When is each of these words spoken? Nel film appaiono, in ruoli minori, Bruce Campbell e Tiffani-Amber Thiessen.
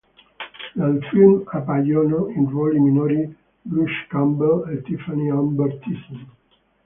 Nel 0.73 1.03
film 1.11 1.43
appaiono, 1.45 2.29
in 2.29 2.49
ruoli 2.49 2.79
minori, 2.79 3.35
Bruce 3.61 4.07
Campbell 4.09 4.67
e 4.75 4.81
Tiffani-Amber 4.81 5.77
Thiessen. 5.77 6.27